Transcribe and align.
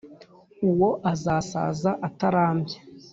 uwo 0.69 0.89
azasaza 1.11 1.91
atarambye, 2.07 2.77